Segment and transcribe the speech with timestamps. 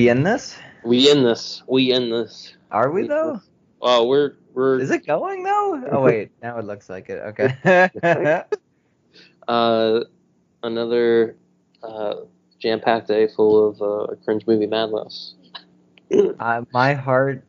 [0.00, 0.56] We in this?
[0.82, 1.62] We in this.
[1.68, 2.54] We in this.
[2.70, 3.38] Are we though?
[3.82, 4.80] Oh, we're we're.
[4.80, 5.84] Is it going though?
[5.92, 7.18] Oh wait, now it looks like it.
[7.18, 7.90] Okay.
[9.46, 10.00] uh,
[10.62, 11.36] another
[11.82, 12.14] uh,
[12.58, 15.34] jam-packed day full of uh, cringe movie madness.
[16.10, 17.44] uh, my heart.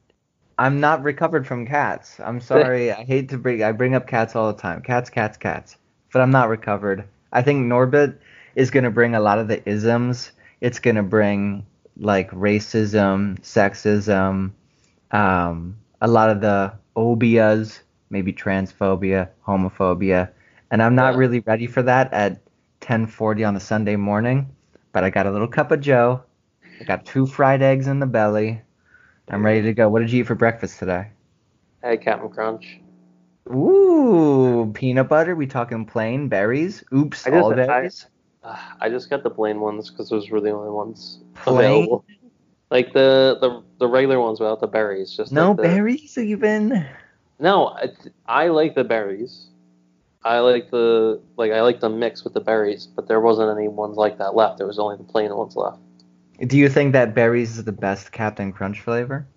[0.57, 2.19] I'm not recovered from cats.
[2.19, 2.91] I'm sorry.
[3.01, 3.63] I hate to bring.
[3.63, 4.81] I bring up cats all the time.
[4.81, 5.77] Cats, cats, cats.
[6.11, 7.07] But I'm not recovered.
[7.31, 8.17] I think Norbit
[8.55, 10.33] is gonna bring a lot of the isms.
[10.59, 11.65] It's gonna bring
[12.01, 14.51] like racism, sexism,
[15.11, 17.79] um, a lot of the obias,
[18.09, 20.29] maybe transphobia, homophobia,
[20.71, 21.19] and I'm not Yeah.
[21.19, 22.41] really ready for that at
[22.81, 24.49] 10:40 on a Sunday morning.
[24.93, 26.21] But I got a little cup of Joe.
[26.81, 28.61] I got two fried eggs in the belly.
[29.29, 29.87] I'm ready to go.
[29.87, 31.07] What did you eat for breakfast today?
[31.83, 32.81] Hey, Captain Crunch.
[33.49, 35.35] Ooh, peanut butter.
[35.35, 36.83] We talking plain berries?
[36.93, 38.07] Oops, I just- all berries.
[38.43, 41.57] Uh, I just got the plain ones because those were the only ones Plain?
[41.57, 42.05] available.
[42.69, 45.15] Like the, the the regular ones without the berries.
[45.15, 46.87] Just no like the, berries even.
[47.39, 47.89] No, I,
[48.25, 49.47] I like the berries.
[50.23, 53.67] I like the like I like the mix with the berries, but there wasn't any
[53.67, 54.57] ones like that left.
[54.57, 55.79] There was only the plain ones left.
[56.47, 59.27] Do you think that berries is the best Captain Crunch flavor?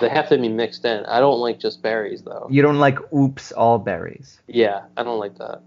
[0.00, 1.04] They have to be mixed in.
[1.06, 2.48] I don't like just berries though.
[2.50, 4.40] You don't like oops all berries.
[4.48, 5.62] Yeah, I don't like that.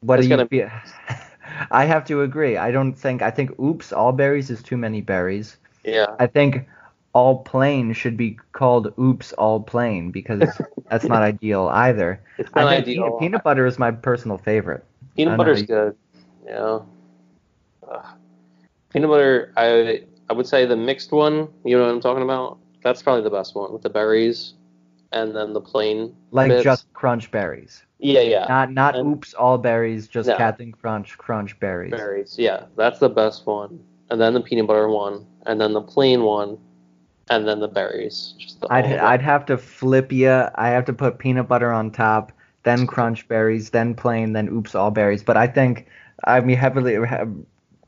[0.00, 0.70] What It's do you feel?
[1.70, 2.56] I have to agree.
[2.56, 5.56] I don't think I think oops all berries is too many berries.
[5.84, 6.66] Yeah, I think
[7.12, 12.20] all plain should be called oops all plain because that's not ideal either.
[12.38, 13.04] it's not I think ideal.
[13.04, 14.84] Peanut, peanut butter is my personal favorite.
[15.16, 15.96] Peanut butter's you- good.
[16.46, 16.80] Yeah.
[17.90, 18.06] Ugh.
[18.92, 21.48] Peanut butter, I I would say the mixed one.
[21.64, 22.58] You know what I'm talking about?
[22.82, 24.54] That's probably the best one with the berries,
[25.14, 26.14] and then the plain.
[26.32, 26.64] Like bits.
[26.64, 27.82] just crunch berries.
[27.98, 28.44] Yeah, yeah.
[28.48, 30.36] Not not And- oops all berries, just No.
[30.36, 31.92] Captain Crunch crunch berries.
[31.92, 32.36] berries.
[32.38, 33.80] Yeah, that's the best one.
[34.10, 36.58] And then the peanut butter one, and then the plain one,
[37.30, 38.34] and then the berries.
[38.38, 39.00] Just the, I'd all of it.
[39.00, 40.50] I'd have to flip ya.
[40.56, 42.32] I have to put peanut butter on top,
[42.64, 45.22] then crunch berries, then plain, then oops all berries.
[45.22, 45.86] But I think
[46.24, 46.98] I mean heavily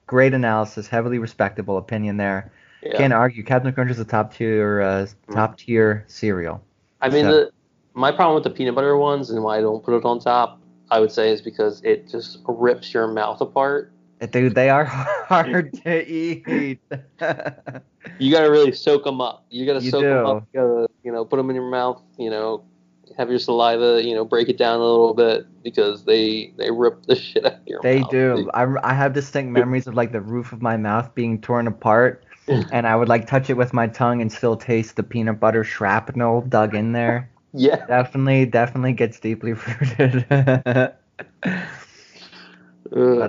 [0.07, 2.51] great analysis, heavily respectable opinion there.
[2.83, 2.97] yeah.
[2.97, 3.43] Can't argue.
[3.43, 6.63] Captain Crunch is a top tier uh, top tier cereal.
[7.01, 7.51] I mean, so- the
[7.95, 10.61] my problem with the peanut butter ones and why I don't put it on top,
[10.91, 13.91] I would say, is because it just rips your mouth apart.
[14.31, 16.81] Dude, they are hard to eat.
[18.19, 19.45] You gotta really soak them up.
[19.51, 20.47] You gotta You soak them up.
[20.53, 22.01] You gotta, you know, put them in your mouth.
[22.19, 22.65] You know,
[23.17, 24.03] have your saliva.
[24.03, 27.55] You know, break it down a little bit because they they rip the shit out
[27.55, 27.83] of your mouth.
[27.85, 28.51] They do.
[28.55, 32.25] I, I have distinct memories of like the roof of my mouth being torn apart,
[32.49, 35.65] and I would like touch it with my tongue and still taste the peanut butter
[35.65, 37.31] shrapnel dug in there.
[37.59, 37.87] Yeah.
[37.87, 40.27] Definitely, definitely gets deeply rooted.
[40.29, 40.99] but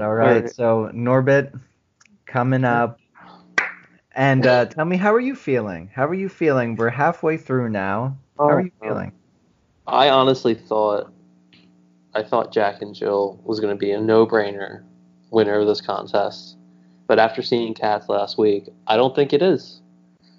[0.02, 1.58] all right, so Norbit
[2.26, 3.00] coming up.
[4.12, 5.90] And uh, tell me, how are you feeling?
[5.94, 6.76] How are you feeling?
[6.76, 8.18] We're halfway through now.
[8.38, 9.14] How are you Oh, feeling?
[9.86, 11.14] I honestly thought,
[12.14, 14.84] I thought Jack and Jill was going to be a no-brainer
[15.30, 16.57] winner of this contest,
[17.08, 19.82] but after seeing Cats last week, I don't think it is.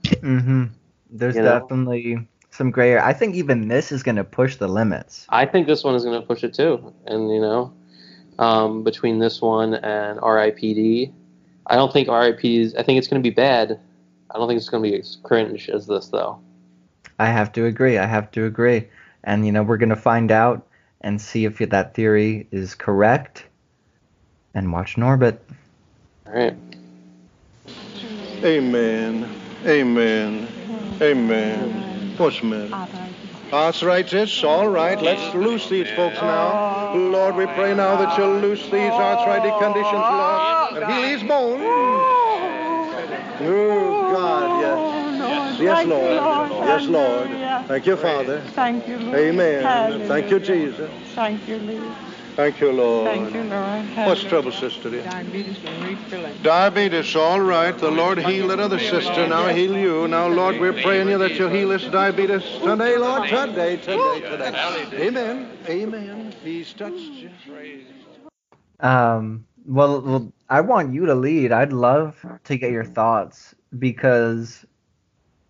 [0.05, 0.65] Mm-hmm.
[1.11, 1.59] There's You know?
[1.61, 3.05] definitely some gray area.
[3.05, 5.27] I think even this is going to push the limits.
[5.31, 7.73] I think this one is going to push it too, and you know,
[8.39, 11.12] um, between this one and R.I.P.D.,
[11.67, 12.75] I don't think R.I.P.'s.
[12.75, 13.81] I think it's going to be bad.
[14.31, 16.41] I don't think it's going to be as cringe as this though.
[17.19, 17.99] I have to agree.
[17.99, 18.89] I have to agree.
[19.25, 20.67] And you know, we're going to find out
[21.00, 23.45] and see if that theory is correct.
[24.55, 25.39] And watch Norbit.
[26.28, 26.55] All right.
[28.44, 29.34] Amen.
[29.65, 30.49] Amen.
[31.00, 32.15] Amen.
[32.19, 32.99] What's the matter?
[33.50, 34.44] Arthritis.
[34.44, 35.00] All right.
[35.00, 36.93] Let's loose these folks now.
[36.94, 41.62] Lord, we pray now that you'll loose these arthritic conditions, Lord, and heal these bones.
[43.41, 45.61] Oh, God, yes.
[45.61, 46.12] Yes, Lord.
[46.67, 47.69] Yes, Lord.
[47.69, 48.43] Thank you, Father.
[48.49, 49.17] Thank you, Lord.
[49.17, 50.06] Amen.
[50.06, 50.91] Thank you, Jesus.
[51.14, 51.97] Thank you, Lord.
[52.38, 53.11] Thank you, Lord.
[53.11, 53.85] Thank you, Lord.
[54.06, 54.90] What's trouble, sister?
[54.90, 55.02] dear?
[55.02, 56.37] Diabetes and refilling.
[56.40, 57.76] Diabetes, all right.
[57.76, 59.26] The Lord heal that other sister.
[59.26, 60.06] Now heal you.
[60.06, 63.29] Now, Lord, we're praying you that you'll heal this diabetes today, Lord.
[63.29, 65.08] Today, today, today.
[65.08, 65.50] Amen.
[65.69, 66.32] Amen.
[66.44, 67.31] He's touched you.
[68.79, 71.50] Um, well, well, I want you to lead.
[71.50, 74.64] I'd love to get your thoughts because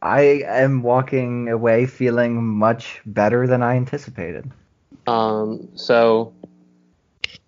[0.00, 4.50] I am walking away feeling much better than I anticipated.
[5.06, 6.34] Um, so,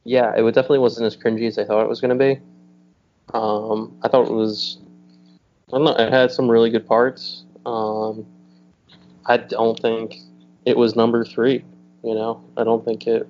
[0.04, 2.40] yeah, it definitely wasn't as cringy as I thought it was going to be.
[3.34, 4.78] Um, I thought it was,
[5.68, 7.44] I don't know, it had some really good parts.
[7.66, 8.26] Um,
[9.26, 10.16] I don't think
[10.64, 11.64] it was number three.
[12.02, 13.28] You know, I don't think it.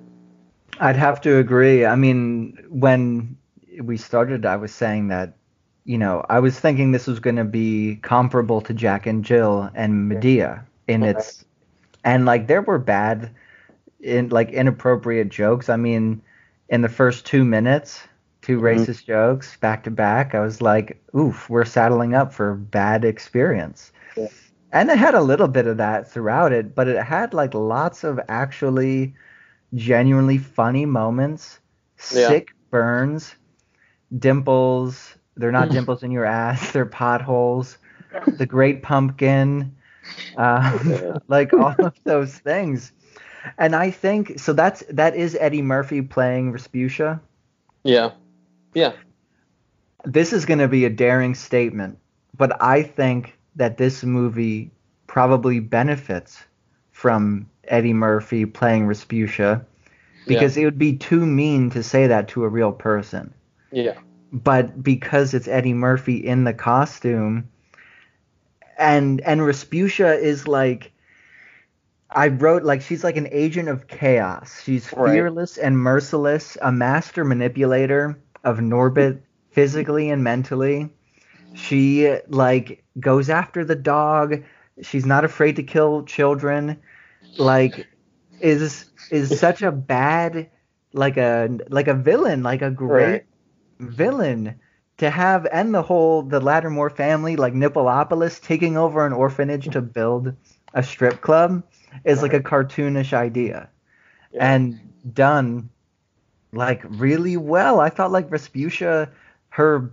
[0.79, 1.85] I'd have to agree.
[1.85, 3.37] I mean, when
[3.81, 5.35] we started, I was saying that
[5.83, 9.69] you know, I was thinking this was going to be comparable to Jack and Jill
[9.73, 11.17] and Madea in Okay.
[11.17, 11.43] its,
[12.03, 13.31] and like there were bad,
[13.99, 15.69] in like inappropriate jokes.
[15.69, 16.21] I mean,
[16.71, 18.01] in the first two minutes,
[18.41, 18.63] 2 Mhm.
[18.63, 20.33] racist jokes back to back.
[20.33, 23.91] I was like, oof, we're saddling up for bad experience.
[24.17, 24.29] Yeah.
[24.71, 28.03] And it had a little bit of that throughout it, but it had like lots
[28.05, 29.13] of actually
[29.75, 31.59] genuinely funny moments,
[32.13, 32.29] Yeah.
[32.29, 33.35] sick burns,
[34.17, 35.15] dimples.
[35.35, 36.71] They're not dimples in your ass.
[36.71, 37.77] They're potholes.
[38.37, 39.75] The Great Pumpkin,
[40.37, 41.17] uh, Yeah.
[41.27, 42.91] like all of those things.
[43.57, 44.53] And I think so.
[44.53, 47.19] That's that is Eddie Murphy playing Rasputia.
[47.83, 48.11] Yeah.
[48.73, 48.93] Yeah.
[50.05, 51.97] This is going to be a daring statement,
[52.37, 54.71] but I think that this movie
[55.07, 56.43] probably benefits
[56.91, 59.65] from Eddie Murphy playing Rasputia
[60.27, 63.33] because it would be too mean to say that to a real person.
[63.71, 63.97] Yeah.
[64.31, 67.49] but because it's Eddie Murphy in the costume,
[68.77, 70.91] and and Rasputia is like,
[72.11, 74.61] I wrote like she's like an agent of chaos.
[74.63, 75.27] She's Right.
[75.27, 79.21] fearless and merciless, a master manipulator of Norbit
[79.51, 80.89] physically and mentally.
[81.53, 84.43] She like goes after the dog.
[84.81, 86.77] She's not afraid to kill children.
[87.37, 87.87] Like
[88.39, 90.49] is is such a bad
[90.93, 93.25] like a like a villain, like a great Right.
[93.79, 94.59] villain
[94.97, 99.81] to have and the whole the Latimore family like Nippolopolis taking over an orphanage to
[99.81, 100.33] build
[100.73, 101.63] a strip club
[102.05, 103.69] is like a cartoonish idea
[104.33, 104.53] Yeah.
[104.53, 104.79] and
[105.13, 105.69] done
[106.53, 107.79] like really well.
[107.79, 109.09] I thought like Rasputia,
[109.49, 109.91] her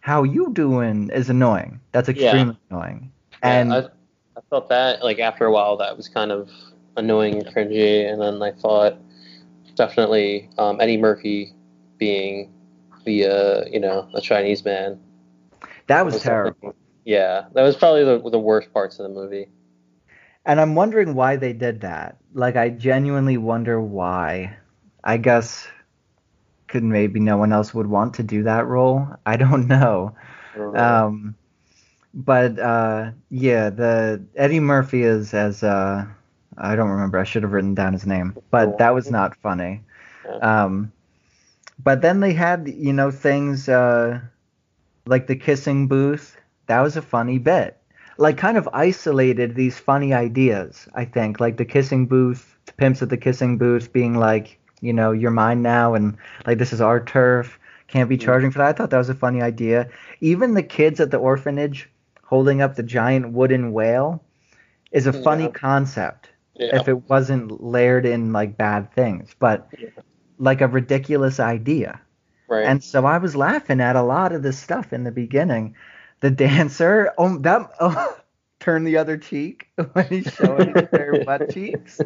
[0.00, 1.80] how you doing is annoying.
[1.92, 2.22] That's Yeah.
[2.24, 3.10] extremely annoying.
[3.42, 3.78] Yeah, And I,
[4.36, 6.50] I thought that like after a while that was kind of
[6.96, 8.98] annoying and cringy, and then I thought
[9.74, 11.52] definitely um, Eddie Murphy
[11.98, 12.52] being
[13.04, 14.98] the uh, you know a Chinese man
[15.86, 16.74] that was was terrible.
[17.04, 19.48] Yeah, that was probably the the worst parts of the movie.
[20.46, 22.18] And I'm wondering why they did that.
[22.34, 24.56] Like, I genuinely wonder why.
[25.04, 25.68] I guess
[26.68, 29.08] could maybe no one else would want to do that role.
[29.26, 30.16] I don't know.
[30.74, 31.36] Um,
[32.14, 36.06] but uh, yeah, the Eddie Murphy is as uh,
[36.58, 37.18] I don't remember.
[37.18, 39.82] I should have written down his name, but that was not funny.
[40.40, 40.92] Um,
[41.82, 44.20] but then they had you know things uh,
[45.06, 46.36] like the kissing booth.
[46.66, 47.78] That was a funny bit.
[48.18, 50.88] Like kind of isolated these funny ideas.
[50.94, 54.92] I think like the kissing booth, the pimps at the kissing booth being like, you
[54.92, 56.16] know, you're mine now, and
[56.46, 57.58] like this is our turf.
[57.88, 58.68] Can't be charging for that.
[58.68, 59.88] I thought that was a funny idea.
[60.20, 61.88] Even the kids at the orphanage
[62.24, 64.22] holding up the giant wooden whale
[64.92, 65.50] is a funny Yeah.
[65.50, 66.74] concept yeah.
[66.80, 69.90] if it wasn't layered in like bad things, but Yeah.
[70.38, 72.00] like a ridiculous idea.
[72.48, 72.64] right.
[72.66, 75.74] And so I was laughing at a lot of this stuff in the beginning.
[76.20, 78.16] The dancer, oh, that oh,
[78.60, 82.00] turn the other cheek when he's showing his bare butt cheeks.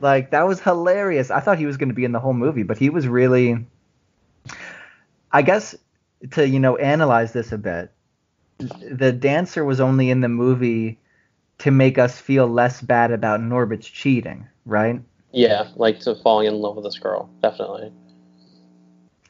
[0.00, 1.30] Like that was hilarious.
[1.30, 3.66] I thought he was going to be in the whole movie, but he was really.
[5.32, 5.74] I guess
[6.32, 7.92] to you know analyze this a bit,
[8.58, 10.98] the dancer was only in the movie
[11.58, 15.00] to make us feel less bad about Norbit's cheating, right?
[15.34, 17.92] yeah, like to falling in love with this girl, definitely.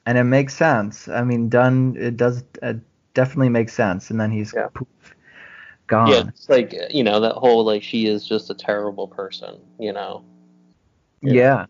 [0.06, 1.08] and it makes sense.
[1.08, 1.96] I mean, done.
[1.98, 2.74] It does uh,
[3.14, 4.10] definitely makes sense.
[4.10, 4.68] And then he's Yeah.
[4.74, 5.14] poof,
[5.86, 6.10] gone.
[6.10, 9.92] Yeah, it's like you know that whole like she is just a terrible person, you
[9.92, 10.24] know.
[11.22, 11.66] Yeah.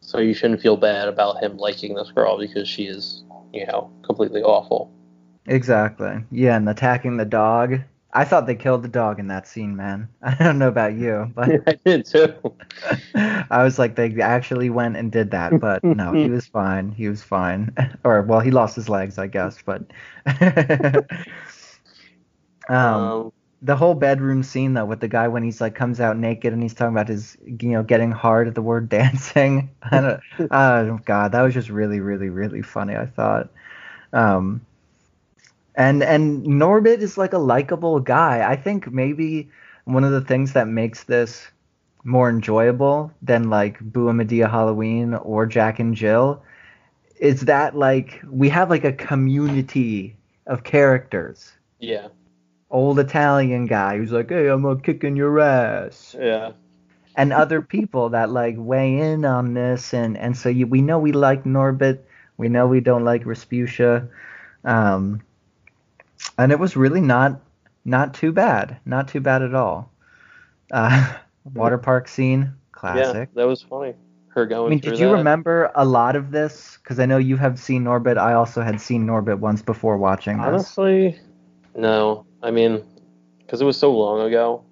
[0.00, 3.90] So you shouldn't feel bad about him liking this girl because she is, you know,
[4.02, 4.90] completely awful.
[5.46, 6.24] exactly.
[6.30, 7.80] Yeah, and attacking the dog.
[8.14, 10.08] I thought they killed the dog in that scene, man.
[10.22, 12.34] I don't know about you, but I did too.
[13.14, 15.60] I was like, they actually went and did that.
[15.60, 16.90] But no, he was fine.
[16.92, 17.74] He was fine.
[18.04, 19.62] or well, he lost his legs, I guess.
[19.64, 19.90] But
[22.68, 26.16] um, Um, the whole bedroom scene though with the guy when he's like comes out
[26.18, 30.00] naked and he's talking about his you know getting hard at the word dancing I
[30.00, 33.50] don't, oh god that was just really really really funny i thought
[34.12, 34.66] um
[35.74, 38.48] and and norbit is like a likable guy.
[38.48, 39.50] I think maybe
[39.84, 41.48] one of the things that makes this
[42.04, 46.42] more enjoyable than like Boo and Madea Halloween or Jack and Jill
[47.20, 51.52] is that like we have like a community of characters.
[51.78, 52.08] Yeah,
[52.70, 56.52] old Italian guy who's like, "Hey, I'm gonna kicking your ass," yeah,
[57.16, 60.98] and other people that like weigh in on this, and and so you, we know
[60.98, 62.00] we like Norbit,
[62.36, 64.08] we know we don't like Rasputia,
[64.64, 65.22] um,
[66.38, 67.40] and it was really not
[67.84, 69.90] not too bad, not too bad at all.
[70.70, 71.14] Uh,
[71.54, 73.28] water park scene, classic.
[73.34, 73.42] yeah.
[73.42, 73.94] That was funny.
[74.28, 74.66] her going.
[74.66, 75.16] I mean, did you that.
[75.16, 76.78] remember a lot of this?
[76.82, 78.18] Because I know you have seen Norbit.
[78.18, 80.46] I also had seen Norbit once before watching this.
[80.46, 81.18] Honestly,
[81.74, 82.26] no.
[82.42, 82.82] I mean,
[83.38, 84.64] because it was so long ago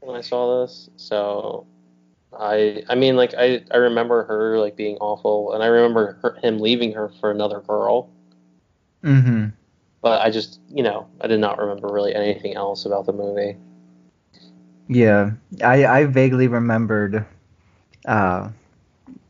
[0.00, 0.90] when I saw this.
[0.96, 1.66] So,
[2.38, 6.36] I I mean, like I I remember her like being awful, and I remember her,
[6.42, 8.10] him leaving her for another girl.
[9.02, 9.48] Mm-hmm.
[10.04, 13.58] But I just you know I did not remember really anything else about the movie.
[14.88, 15.32] Yeah,
[15.62, 17.26] I I vaguely remembered,
[18.06, 18.50] uh,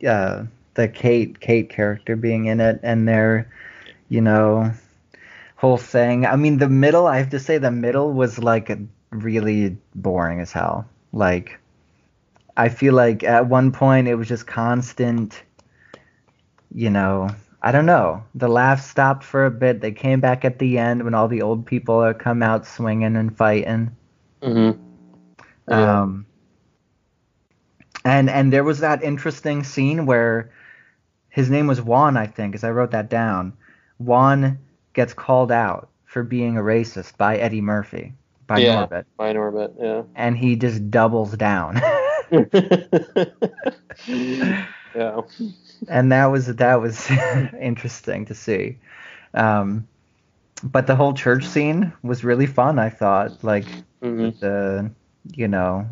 [0.07, 3.51] uh, the Kate Kate character being in it and their,
[4.09, 4.73] you know,
[5.57, 6.27] whole thing.
[6.27, 7.07] I mean, the middle.
[7.07, 8.71] I have to say, the middle was like
[9.11, 10.87] really boring as hell.
[11.13, 11.59] Like,
[12.57, 15.43] I feel like at one point it was just constant.
[16.75, 17.29] You know,
[17.65, 18.23] I don't know.
[18.35, 19.81] The laughs stopped for a bit.
[19.81, 23.17] They came back at the end when all the old people are come out swinging
[23.17, 23.91] and fighting.
[24.43, 24.79] Mm-hmm.
[25.71, 26.01] Yeah.
[26.03, 26.27] Um,
[28.05, 30.51] and and there was that interesting scene where
[31.31, 33.55] his name was Juan, I think, as I wrote that down.
[33.97, 34.59] Juan
[34.93, 38.13] gets called out for being a racist by Eddie Murphy,
[38.47, 38.87] by Yeah.
[38.87, 40.03] Norbit, By Norbit, yeah.
[40.15, 41.81] and he just doubles down.
[44.95, 45.21] yeah.
[45.89, 47.11] and that was that was
[47.61, 48.79] interesting to see.
[49.35, 49.87] Um,
[50.63, 52.79] but the whole church scene was really fun.
[52.79, 53.67] I thought, like
[54.03, 54.91] hmm the
[55.35, 55.87] you know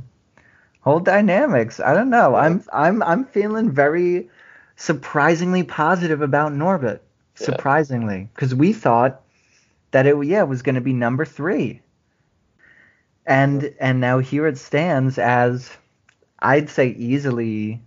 [0.81, 1.81] whole dynamics.
[1.81, 2.35] I don't know.
[2.35, 4.29] I'm I'm I'm feeling very
[4.77, 7.01] surprisingly positive about Norbit.
[7.39, 7.47] Yeah.
[7.47, 9.23] Surprisingly, because we thought
[9.93, 11.81] that it yeah was going to be number three,
[13.27, 15.71] and and now here it stands as
[16.41, 17.81] I'd say easily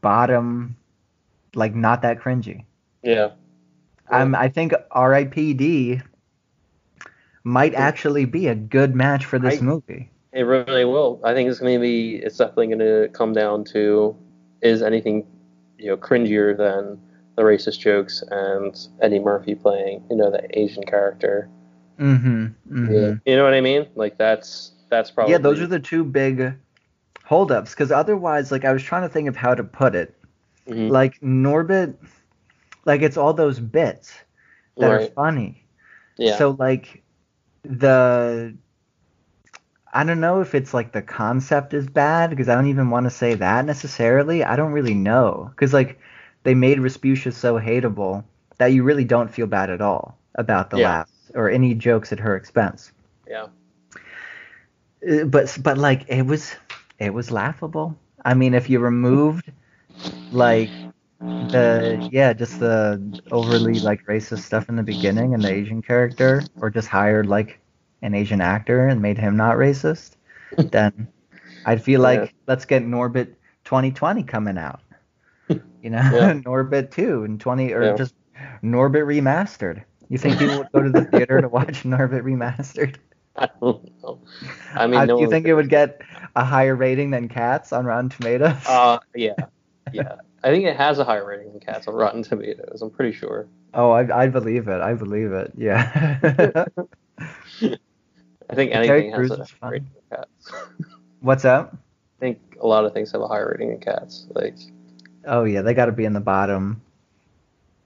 [0.00, 0.76] bottom,
[1.54, 2.64] like not that cringy.
[3.02, 3.30] Yeah.
[4.08, 6.00] I'm I think R.I.P.D.
[7.44, 10.10] might actually be a good match for this I- movie.
[10.32, 11.20] It really will.
[11.24, 12.16] I think it's going to be.
[12.16, 14.16] It's definitely going to come down to
[14.62, 15.26] is anything,
[15.76, 17.00] you know, cringier than
[17.34, 21.48] the racist jokes and Eddie Murphy playing, you know, the Asian character.
[21.98, 22.46] Mm-hmm.
[22.70, 23.14] mm-hmm.
[23.26, 23.86] You know what I mean?
[23.96, 26.54] Like that's that's probably Yeah, those are the two big
[27.30, 27.70] holdups.
[27.70, 30.14] Because otherwise, like I was trying to think of how to put it.
[30.68, 30.90] Mhm.
[30.90, 31.94] Like Norbit,
[32.84, 34.12] like it's all those bits
[34.76, 35.64] that are funny.
[36.18, 36.36] yeah.
[36.36, 37.02] So like
[37.62, 38.54] the
[39.92, 43.06] I don't know if it's like the concept is bad because I don't even want
[43.06, 44.44] to say that necessarily.
[44.44, 45.98] I don't really know because like
[46.44, 48.24] they made Rasputia so hateable
[48.58, 50.88] that you really don't feel bad at all about the Yeah.
[50.90, 52.92] laughs or any jokes at her expense.
[53.26, 53.46] yeah.
[55.08, 56.54] Uh, but but like it was
[57.00, 57.98] it was laughable.
[58.24, 59.52] I mean, if you removed
[60.30, 60.74] like
[61.40, 66.50] the yeah, just the overly like racist stuff in the beginning and the Asian character,
[66.60, 67.60] or just hired like
[68.02, 70.16] an Asian actor and made him not racist,
[70.72, 71.08] then
[71.64, 72.30] I'd feel like Yeah.
[72.48, 74.80] let's get Norbit 2020 coming out.
[75.82, 76.34] You know, Yeah.
[76.46, 77.94] Norbit 2 and 20 or Yeah.
[77.94, 78.14] just
[78.62, 79.84] Norbit remastered.
[80.08, 82.96] You think people would go to the theater to watch Norbit remastered?
[83.36, 84.20] I don't know.
[84.74, 86.00] I mean, Uh, no do you think it would get
[86.36, 88.56] a higher rating than Cats on Rotten Tomatoes?
[88.66, 89.34] Uh, yeah,
[89.92, 90.16] yeah.
[90.42, 92.82] I think it has a higher rating than Cats on Rotten Tomatoes.
[92.82, 93.46] I'm pretty sure.
[93.74, 94.80] oh, I, I believe it.
[94.80, 95.52] I believe it.
[95.56, 96.66] Yeah.
[98.50, 100.52] I think anything has a higher rating than Cats.
[101.20, 101.74] What's up?
[101.74, 104.26] I think a lot of things have a higher rating than Cats.
[104.30, 104.56] Like
[105.26, 106.80] Oh yeah, they got to be in the bottom.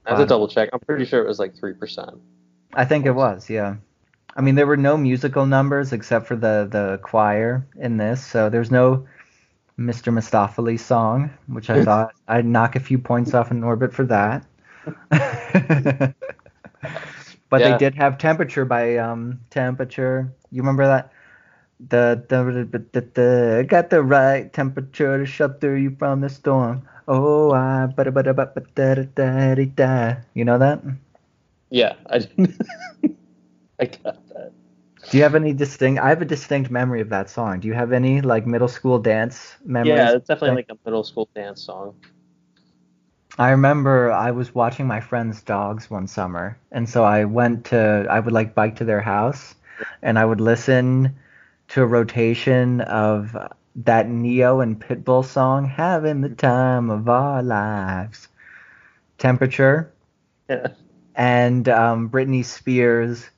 [0.05, 0.69] I have to double check.
[0.71, 2.11] I'm pretty sure it was like three percent.
[2.73, 3.49] I think it was.
[3.49, 3.75] Yeah.
[4.35, 8.49] I mean, there were no musical numbers except for the the choir in this, so
[8.49, 9.05] there's no
[9.77, 10.11] Mr.
[10.11, 14.45] Mistoffelees song, which I thought I'd knock a few points off in orbit for that.
[15.09, 16.15] but
[17.55, 17.63] Yeah.
[17.63, 20.31] they did have temperature by um temperature.
[20.51, 21.11] You remember that?
[21.89, 26.87] The the, the, the, got the right temperature to shelter you from the storm.
[27.07, 30.15] Oh, I but but but but da da da da.
[30.33, 30.81] You know that?
[31.69, 32.27] Yeah, I.
[33.79, 34.51] I got that.
[35.09, 36.01] Do you have any distinct?
[36.01, 37.59] I have a distinct memory of that song.
[37.59, 39.97] Do you have any like middle school dance memories?
[39.97, 41.95] Yeah, it's definitely like a middle school dance song.
[43.37, 48.07] I remember I was watching my friends' dogs one summer, and so I went to
[48.09, 49.55] I would like bike to their house,
[50.01, 51.15] and I would listen
[51.69, 53.35] to a rotation of
[53.75, 58.29] that Ne-Yo and Pitbull song, "Having the Time of Our Lives,"
[59.17, 59.91] Temperature,
[60.49, 60.67] Yeah.
[61.15, 63.29] and um, Britney Spears,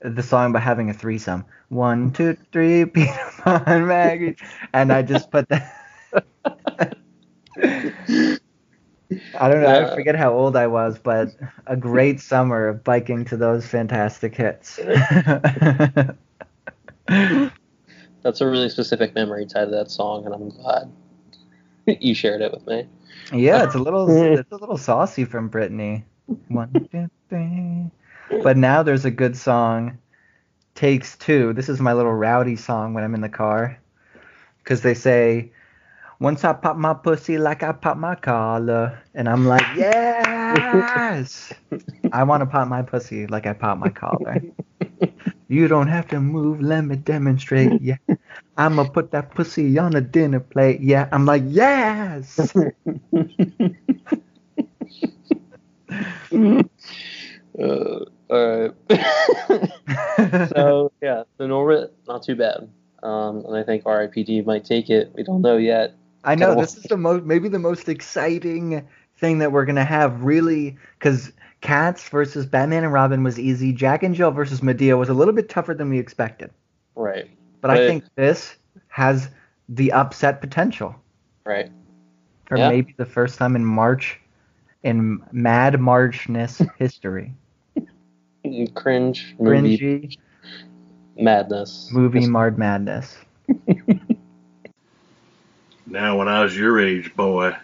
[0.00, 1.44] the song by having a threesome.
[1.68, 4.36] One, two, three, Peter Pan, Maggie,
[4.72, 5.76] and I just put that.
[9.34, 9.86] I don't know.
[9.86, 11.28] I forget how old I was, but
[11.66, 14.76] a great summer of biking to those fantastic hits.
[18.22, 20.92] That's a really specific memory tied to that song, and I'm glad
[21.86, 22.86] you shared it with me.
[23.32, 26.04] Yeah, it's a little it's a little saucy from Britney.
[26.48, 27.90] One, two, three.
[28.42, 29.98] But now there's a good song.
[30.74, 31.52] Takes two.
[31.52, 33.78] This is my little rowdy song when I'm in the car.
[34.58, 35.52] Because they say,
[36.20, 39.02] once I pop my pussy like I pop my collar.
[39.14, 41.52] And I'm like, yes!
[42.12, 44.40] I want to pop my pussy like I pop my collar.
[45.48, 47.80] You don't have to move, let me demonstrate.
[47.80, 47.96] Yeah.
[48.56, 50.80] I'ma put that pussy on a dinner plate.
[50.80, 51.08] Yeah.
[51.10, 52.54] I'm like, yes!
[57.58, 60.48] Uh, all right.
[60.54, 62.68] so yeah, the Norbit not too bad.
[63.02, 65.12] Um, and I think RIPD might take it.
[65.14, 65.94] We don't know yet.
[66.22, 70.22] I know this is the most maybe the most exciting thing that we're gonna have
[70.22, 73.72] really because Cats versus Batman and Robin was easy.
[73.72, 76.50] Jack and Jill versus Madea was a little bit tougher than we expected.
[76.94, 77.30] Right.
[77.60, 78.56] But I think this
[78.88, 79.28] has
[79.68, 80.94] the upset potential
[81.44, 81.70] Right.
[82.46, 82.68] for Yeah.
[82.70, 84.18] maybe the first time in March
[84.82, 87.34] in Mad Marchness history.
[88.74, 90.18] Cringe movie Cringy
[91.16, 91.90] madness.
[91.92, 93.16] movie Marred Madness.
[95.90, 97.56] Now, when I was your age, boy,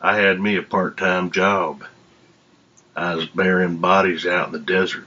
[0.00, 1.84] I had me a part time job.
[2.96, 5.06] I was burying bodies out in the desert.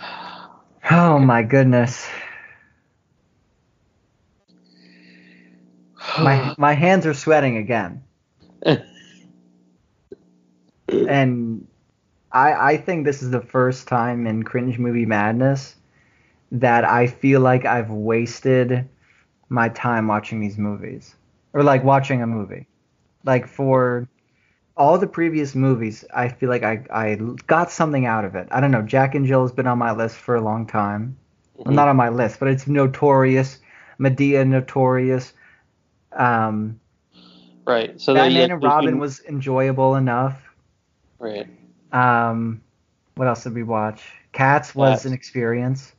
[0.90, 2.08] Oh my goodness.
[6.18, 8.04] My my hands are sweating again.
[10.88, 11.66] and
[12.32, 15.76] I I think this is the first time in cringe movie madness
[16.52, 18.88] that I feel like I've wasted
[19.48, 21.16] my time watching these movies
[21.52, 22.66] or like watching a movie.
[23.24, 24.08] Like for
[24.76, 28.48] all the previous movies, I feel like I I got something out of it.
[28.50, 28.82] I don't know.
[28.82, 31.16] Jack and Jill has been on my list for a long time.
[31.54, 33.58] Well, not on my list, but it's notorious.
[33.98, 35.32] Madea notorious.
[36.12, 36.80] Um,
[37.66, 38.00] right.
[38.00, 40.42] So that Batman and Robin was enjoyable enough.
[41.18, 41.48] right.
[41.92, 42.60] Um,
[43.14, 44.02] what else did we watch?
[44.32, 45.04] Cats was Cats.
[45.06, 45.92] an experience.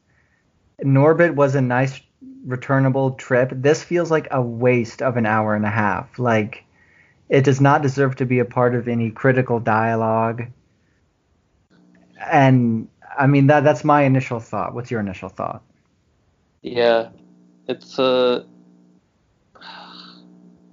[0.83, 1.99] Norbit was a nice
[2.45, 3.51] returnable trip.
[3.53, 6.17] This feels like a waste of an hour and a half.
[6.19, 6.63] Like
[7.27, 10.45] it does not deserve to be a part of any critical dialogue.
[12.25, 14.73] And I mean that that's my initial thought.
[14.73, 15.61] What's your initial thought?
[16.61, 17.09] Yeah.
[17.67, 18.45] It's uh.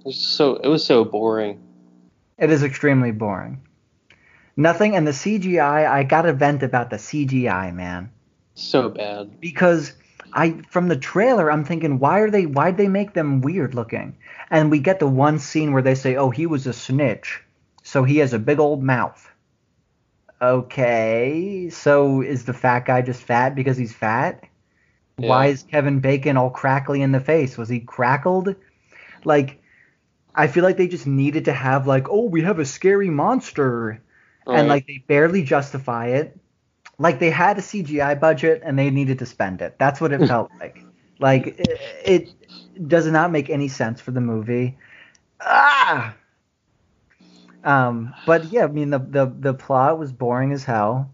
[0.05, 1.61] It's so it was so boring.
[2.37, 3.66] It is extremely boring.
[4.57, 8.11] Nothing and the CGI, I got to vent about the CGI, man.
[8.55, 9.39] So bad.
[9.39, 9.93] because
[10.33, 14.17] I from the trailer I'm thinking why are they why'd they make them weird looking?
[14.49, 17.43] And we get the one scene where they say, "Oh, he was a snitch,
[17.83, 19.29] so he has a big old mouth."
[20.41, 24.43] Okay, so is the fat guy just fat because he's fat?
[25.17, 27.57] Why is Kevin Bacon all crackly in the face?
[27.57, 28.55] Was he crackled?
[29.23, 29.61] Like,
[30.35, 34.01] I feel like they just needed to have like, "Oh, we have a scary monster,"
[34.47, 36.39] and like they barely justify it.
[36.99, 39.75] Like they had a CGI budget and they needed to spend it.
[39.77, 40.83] That's what it felt like.
[41.19, 44.77] Like it, it does not make any sense for the movie.
[45.41, 46.15] Ah.
[47.63, 51.11] Um, but yeah, I mean the the the plot was boring as hell.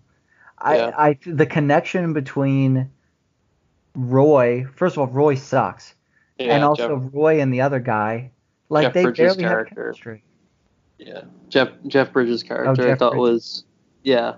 [0.58, 0.92] I Yeah.
[0.98, 2.90] I the connection between
[3.96, 5.94] Roy, first of all, Roy sucks,
[6.38, 8.32] yeah, and also Jeff, Roy and the other guy,
[8.70, 10.24] like Jeff they Bridges' barely have chemistry.
[11.06, 11.22] Yeah.
[11.50, 13.32] Jeff Jeff Bridges' character I Oh, Jeff thought Bridges.
[13.32, 13.66] was
[14.04, 14.36] yeah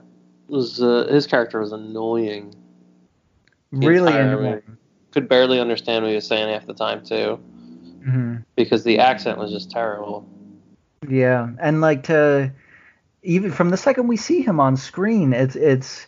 [0.48, 2.54] was uh, his character was annoying.
[3.72, 4.78] Really annoying.
[5.12, 7.40] Could barely understand what he was saying half the time too
[8.04, 10.28] hmm because the accent was just terrible.
[11.10, 12.52] Yeah, and like to
[13.24, 16.08] even from the second we see him on screen, it's it's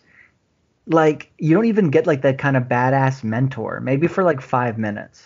[0.88, 3.80] like you don't even get like that kind of badass mentor.
[3.82, 5.26] Maybe for like five minutes,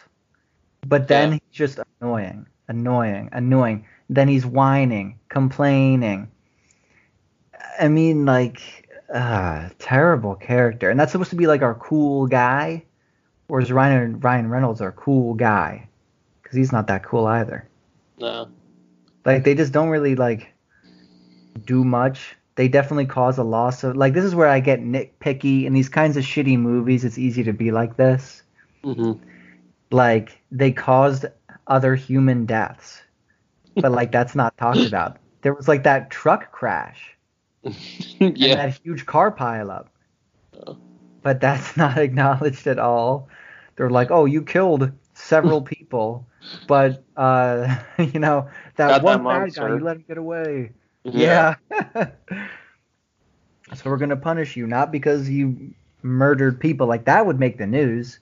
[0.85, 1.33] but then Yeah.
[1.33, 3.85] he's just annoying, annoying, annoying.
[4.12, 6.30] Then he's whining, complaining.
[7.80, 12.84] I mean, like, uh, terrible character, and that's supposed to be like our cool guy,
[13.47, 15.88] or is Ryan Ryan Reynolds our cool guy?
[16.43, 17.67] Because he's not that cool either.
[18.19, 18.50] No.
[19.26, 20.54] Like they just don't really like
[21.65, 22.36] do much.
[22.56, 25.89] They definitely cause a loss of like this is where I get nitpicky in these
[25.89, 27.06] kinds of shitty movies.
[27.06, 28.43] It's easy to be like this.
[28.84, 29.13] hmm
[29.91, 31.26] Like they caused
[31.67, 33.02] other human deaths,
[33.75, 35.17] but like that's not talked about.
[35.41, 37.15] There was like that truck crash
[37.63, 38.55] and yeah.
[38.55, 39.88] that huge car pileup,
[40.67, 40.77] Oh.
[41.21, 43.27] but that's not acknowledged at all.
[43.75, 46.27] They're like, oh, you killed several people,
[46.67, 50.71] but uh, you know that Got one that bad guy, you let him get away.
[51.03, 51.55] Yeah.
[51.95, 56.88] so we're gonna punish you not because you murdered people.
[56.88, 58.19] Like that would make the news.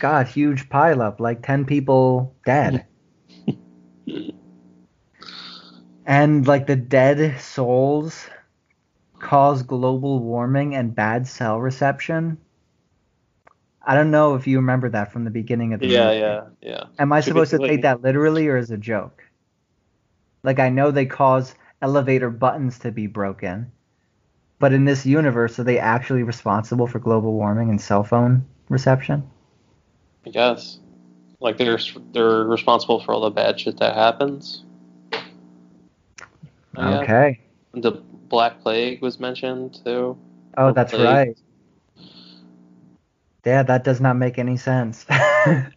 [0.00, 2.86] God, huge pileup, like ten people dead.
[6.06, 8.28] And like the dead souls
[9.20, 12.38] cause global warming and bad cell reception.
[13.86, 16.12] I don't know if you remember that from the beginning of the Yeah, movie.
[16.12, 16.84] yeah, yeah.
[16.98, 19.24] Am I So supposed to take that literally or as a joke?
[20.44, 23.72] Like I know they cause elevator buttons to be broken,
[24.60, 29.28] but in this universe, are they actually responsible for global warming and cell phone reception?
[30.26, 30.78] I guess.
[31.40, 31.78] Like they're
[32.12, 34.64] they're responsible for all the bad shit that happens.
[36.76, 37.00] Yeah.
[37.00, 37.40] Okay.
[37.72, 40.18] The Black Plague was mentioned too.
[40.56, 41.38] Oh, that's Hopefully- right.
[43.44, 45.04] Yeah, that does not make any sense.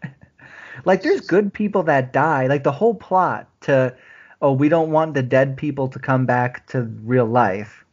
[0.86, 2.48] like, there's good people that die.
[2.48, 3.94] Like, the whole plot to,
[4.42, 7.84] oh, we don't want the dead people to come back to real life.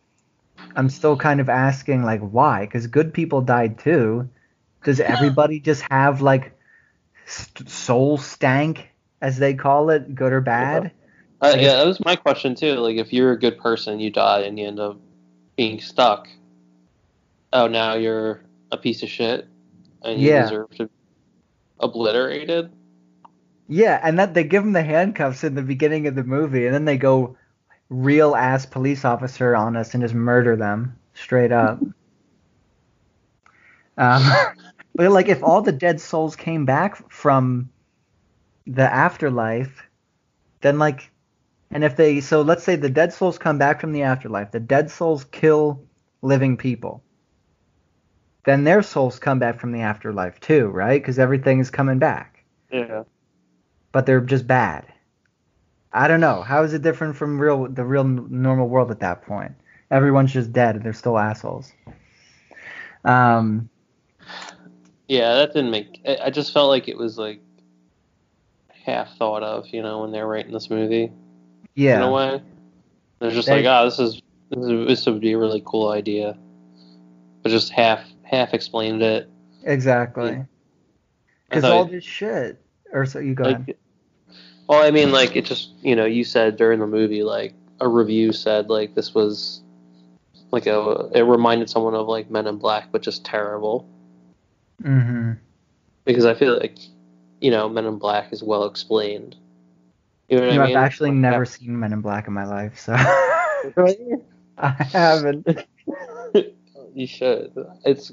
[0.76, 2.66] I'm still kind of asking, like, why?
[2.66, 4.28] Because good people died too.
[4.84, 6.56] Does everybody just have, like,
[7.26, 8.90] st- soul stank,
[9.20, 10.92] as they call it, good or bad?
[11.44, 12.76] Uh, yeah, that was my question too.
[12.76, 14.98] Like, if you're a good person, you die and you end up
[15.56, 16.28] being stuck.
[17.52, 18.40] Oh, now you're
[18.72, 19.46] a piece of shit,
[20.02, 20.42] and you Yeah.
[20.42, 20.92] deserve to be
[21.80, 22.72] obliterated.
[23.68, 26.74] Yeah, and that they give him the handcuffs in the beginning of the movie, and
[26.74, 27.36] then they go
[27.90, 31.80] real ass police officer on us and just murder them straight up.
[33.96, 34.24] Um,
[34.96, 37.70] but like, if all the dead souls came back from
[38.66, 39.84] the afterlife,
[40.62, 41.12] then like,
[41.74, 44.60] and if they so let's say the dead souls come back from the afterlife, the
[44.60, 45.82] dead souls kill
[46.22, 47.02] living people.
[48.46, 51.00] Then their souls come back from the afterlife too, right?
[51.00, 53.04] Because everything is coming back Yeah.
[53.92, 54.86] but they're just bad.
[55.92, 56.42] I don't know.
[56.42, 59.52] How is it different from real the real normal world at that point?
[59.90, 61.72] Everyone's just dead and they're still assholes.
[63.04, 63.68] Um,
[65.08, 66.00] Yeah, that didn't make.
[66.06, 67.40] I I just felt like it was like
[68.68, 71.12] half thought of, you know, when they were writing this movie.
[71.74, 71.96] Yeah.
[71.96, 72.42] In a way,
[73.18, 76.36] they're just like, ah, this is this, is, this would be a really cool idea,
[77.42, 79.28] but just half half explained it.
[79.64, 80.44] Exactly.
[81.48, 82.60] Because all this shit.
[82.92, 83.64] Or so you go ahead.
[83.66, 83.78] Like,
[84.68, 87.88] well, I mean, like it just you know, you said during the movie, like a
[87.88, 89.62] review said, like this was
[90.50, 93.88] like a it reminded someone of like Men in Black, but just terrible.
[94.82, 95.32] Mm-hmm.
[96.04, 96.78] Because I feel like
[97.40, 99.36] you know, Men in Black is well explained.
[100.28, 102.32] You know what You know, I I've actually Like, never seen Men in Black in
[102.32, 102.94] my life, so
[103.76, 104.16] Really?
[104.58, 105.46] I haven't.
[106.94, 107.52] you should.
[107.84, 108.12] It's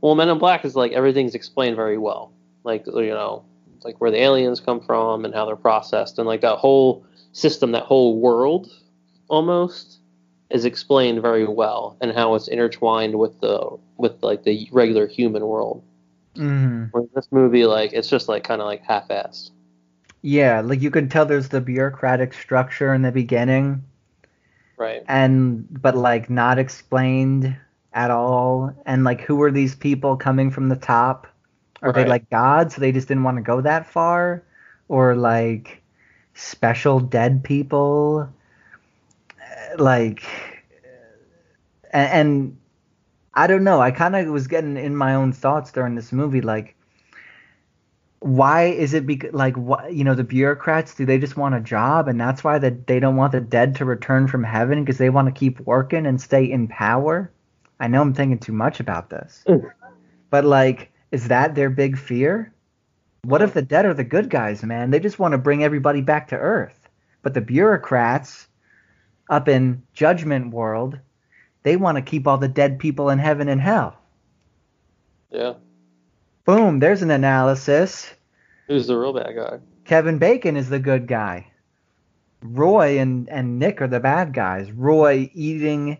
[0.00, 2.32] well, Men in Black is like everything's explained very well.
[2.64, 3.44] Like you know,
[3.84, 7.72] like where the aliens come from and how they're processed, and like that whole system,
[7.72, 8.68] that whole world,
[9.28, 9.98] almost
[10.50, 15.46] is explained very well, and how it's intertwined with the with like the regular human
[15.46, 15.82] world.
[16.36, 19.50] hmm Where this movie, like, it's just like kind of like half-assed.
[20.22, 23.84] Yeah, like you can tell there's the bureaucratic structure in the beginning,
[24.76, 25.06] Right.
[25.08, 27.56] and but like not explained
[27.92, 28.74] at all.
[28.86, 31.26] And like who are these people coming from the top?
[31.82, 32.74] Are they like gods?
[32.74, 34.44] So they just didn't want to go that far?
[34.88, 35.82] Or like
[36.34, 38.28] special dead people?
[39.40, 40.22] Uh, like
[41.92, 42.58] and, and
[43.34, 43.80] i don't know.
[43.80, 46.75] I kind of was getting in my own thoughts during this movie like
[48.20, 51.60] why is it because like what you know the bureaucrats do they just want a
[51.60, 52.08] job?
[52.08, 55.10] And that's why that they don't want the dead to return from heaven because they
[55.10, 57.30] want to keep working and stay in power?
[57.78, 59.44] I know i'm thinking too much about this.
[59.46, 59.70] Mm.
[60.30, 62.52] but like is that their big fear?
[63.22, 64.90] What if the dead are the good guys man?
[64.90, 66.88] They just want to bring everybody back to earth.
[67.22, 68.48] But the bureaucrats
[69.28, 70.98] up in judgment world
[71.66, 73.98] they want to keep all the dead people in heaven and hell.
[75.32, 75.54] Yeah.
[76.46, 78.14] Boom there's an analysis
[78.68, 79.58] Who's the real bad guy?
[79.84, 81.46] Kevin Bacon is the good guy.
[82.42, 84.72] Roy and, and Nick are the bad guys.
[84.72, 85.98] Roy eating,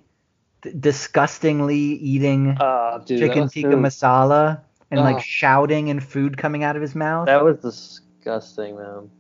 [0.63, 6.65] d- disgustingly eating Uh, dude, chicken tikka so- masala and like shouting and food coming
[6.65, 7.27] out of his mouth.
[7.27, 9.11] That was disgusting, man.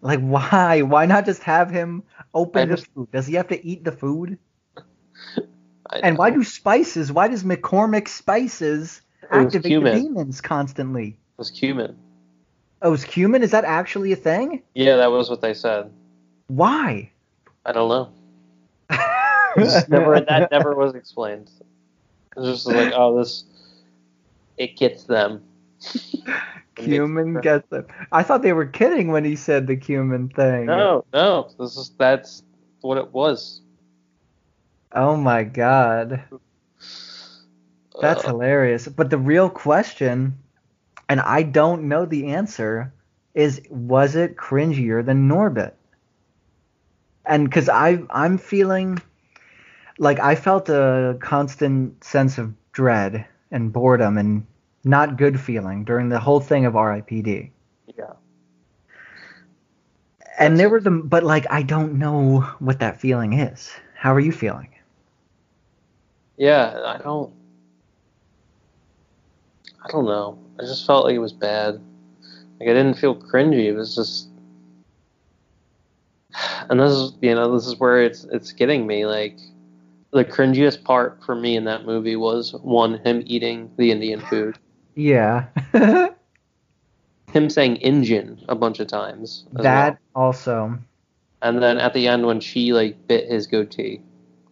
[0.00, 0.82] like, why?
[0.82, 3.10] Why not just have him open I the food?
[3.10, 4.38] Does he have to eat the food?
[6.02, 7.12] And why do spices?
[7.12, 11.08] Why does McCormick spices Oh, was activate the demons constantly?
[11.08, 11.96] It was cumin.
[12.82, 13.42] Oh, is cumin?
[13.42, 14.62] Is that actually a thing?
[14.74, 15.90] Yeah, that was what they said.
[16.48, 17.10] Why?
[17.64, 18.12] I don't know.
[19.88, 21.50] Never that never was explained.
[22.36, 23.44] It was just like, oh, this
[24.56, 25.42] it gets them.
[26.74, 27.86] Cumin gets them.
[28.10, 30.66] I thought they were kidding when he said the cumin thing.
[30.66, 32.42] No, no, this is that's
[32.80, 33.60] what it was.
[34.92, 36.24] Oh my god.
[38.00, 38.88] That's Uh, hilarious.
[38.88, 40.38] But the real question,
[41.08, 42.92] and I don't know the answer,
[43.34, 45.72] is was it cringier than Norbit?
[47.26, 48.98] and because I I'm feeling
[49.98, 54.46] like I felt a constant sense of dread and boredom and
[54.84, 57.50] not good feeling during the whole thing of R.I.P.D.
[57.96, 58.12] Yeah.
[60.38, 63.70] And there were the but like I don't know what that feeling is.
[63.96, 64.68] How are you feeling?
[66.36, 67.32] Yeah, I don't.
[69.84, 70.38] I don't know.
[70.58, 71.74] I just felt like it was bad.
[72.60, 73.66] Like I didn't feel cringy.
[73.66, 74.28] It was just,
[76.70, 79.06] and this is you know this is where it's it's getting me.
[79.06, 79.36] Like
[80.12, 84.58] the cringiest part for me in that movie was one him eating the Indian food,
[84.94, 85.46] Yeah.
[87.32, 89.44] him saying Indian a bunch of times.
[89.52, 90.26] that well.
[90.26, 90.78] also
[91.42, 94.00] and then at the end when she like bit his goatee.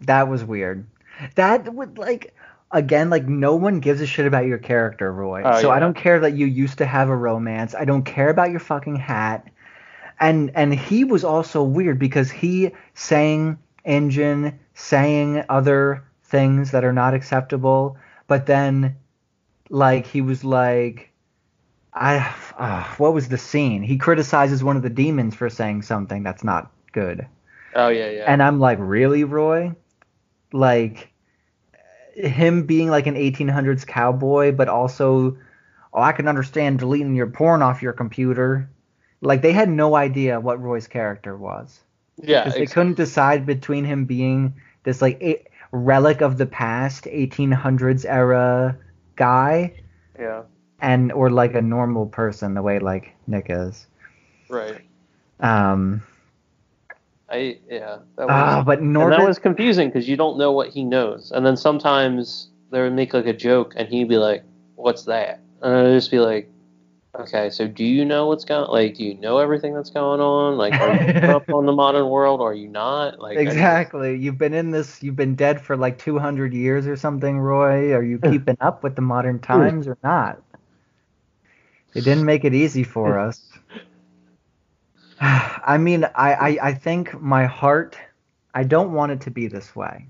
[0.02, 0.84] that was weird.
[1.36, 2.34] That would like
[2.72, 5.42] again like no one gives a shit about your character, Roy.
[5.44, 7.74] Oh, so I don't care that you used to have a romance.
[7.74, 9.46] I don't care about your fucking hat.
[10.18, 16.92] And and he was also weird because he sang engine, saying other things that are
[16.92, 18.96] not acceptable, but then
[19.68, 21.12] like he was like
[21.92, 23.82] I uh, what was the scene?
[23.82, 27.26] He criticizes one of the demons for saying something that's not good.
[27.74, 28.24] Oh yeah, yeah.
[28.26, 29.74] And I'm like, really, Roy?
[30.52, 31.11] Like
[32.14, 35.36] him being like an 1800s cowboy, but also,
[35.92, 38.68] oh, I can understand deleting your porn off your computer.
[39.20, 41.80] Like they had no idea what Roy's character was.
[42.22, 47.06] yeah, 'Cause they couldn't decide between him being this like a- relic of the past,
[47.10, 48.76] 1800s era
[49.16, 49.72] guy,
[50.18, 50.42] yeah,
[50.80, 53.86] and or like a normal person, the way like Nick is.
[54.48, 54.80] right.
[55.40, 56.02] Um,
[57.32, 57.98] I yeah.
[58.16, 59.16] That was, ah, but and Norbit.
[59.16, 62.92] that was confusing because you don't know what he knows, and then sometimes they would
[62.92, 64.44] make like a joke, and he'd be like,
[64.76, 66.50] "What's that?" And I'd just be like,
[67.18, 68.68] "Okay, so do you know what's going?
[68.70, 70.58] Like, do you know everything that's going on?
[70.58, 73.18] Like, are you up on the modern world, or are you not?
[73.18, 74.16] Like, I just- Exactly.
[74.16, 75.02] You've been in this.
[75.02, 77.92] You've been dead for like 200 years or something, Roy.
[77.94, 80.40] Are you keeping up with the modern times or not?
[81.94, 83.51] They didn't make it easy for us.
[85.22, 87.96] I mean, I, I, I think my heart.
[88.54, 90.06] I don't want it to be this way.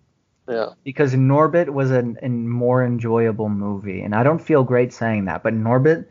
[0.49, 5.45] Yeah, because Norbit was a, more enjoyable movie, and I don't feel great saying that,
[5.45, 6.07] but Norbit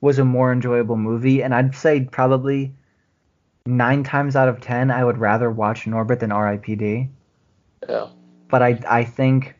[0.00, 2.72] was a more enjoyable movie, and I'd say probably
[3.66, 7.08] nine times out of ten, I would rather watch Norbit than R.I.P.D
[7.88, 8.08] yeah,
[8.48, 9.54] but I I think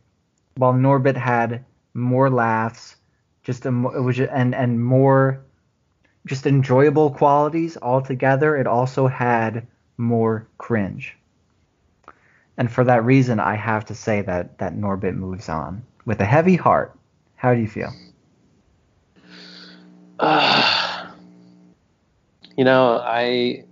[0.56, 2.96] while Norbit had more laughs,
[3.42, 5.43] just a, it was ju- and and more
[6.26, 11.16] just enjoyable qualities altogether, it also had more cringe.
[12.56, 16.24] And for that reason, I have to say that that Norbit moves on with a
[16.24, 16.96] heavy heart.
[17.36, 17.92] How do you feel?
[22.56, 23.64] you know, I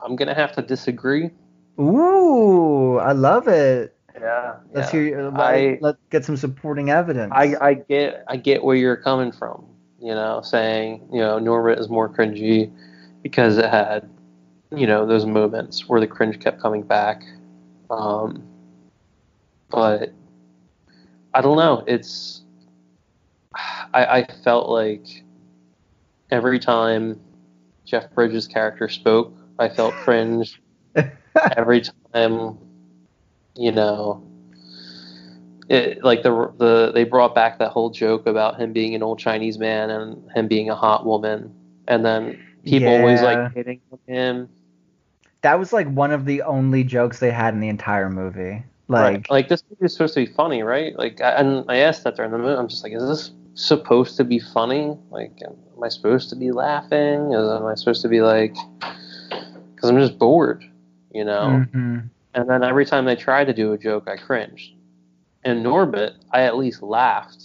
[0.00, 1.30] I'm gonna have to disagree.
[1.78, 3.96] Ooh, I love it.
[4.20, 5.30] Yeah, Let's hear.
[5.30, 7.32] Let, I- let's get some supporting evidence.
[7.34, 9.66] I, I get I get where you're coming from.
[10.02, 12.72] You know, saying you know Norbit is more cringy
[13.22, 14.10] because it had
[14.74, 17.22] you know those moments where the cringe kept coming back.
[17.90, 18.42] Um,
[19.70, 20.12] but
[21.34, 21.84] I don't know.
[21.86, 22.42] It's
[23.94, 25.24] I, I felt like
[26.30, 27.20] every time
[27.84, 30.60] Jeff Bridges' character spoke, I felt cringe.
[31.56, 31.82] every
[32.14, 32.58] time,
[33.54, 34.22] you know,
[35.72, 39.18] it, like the the they brought back that whole joke about him being an old
[39.18, 41.52] Chinese man and him being a hot woman,
[41.88, 44.50] and then people always like hitting him.
[45.40, 48.62] that was like one of the only jokes they had in the entire movie.
[48.88, 49.30] Like, right.
[49.30, 50.94] like this movie is supposed to be funny, right?
[50.98, 52.58] Like, I, and I asked that during the movie.
[52.58, 54.98] I'm just like, is this supposed to be funny?
[55.10, 57.32] Like, am I supposed to be laughing?
[57.32, 58.54] Is am I supposed to be like?
[59.74, 60.64] Because I'm just bored,
[61.12, 61.64] you know.
[61.72, 62.10] mhm.
[62.34, 64.72] And then every time they tried to do a joke, I cringed.
[65.44, 67.42] In Norbit, I at least laughed,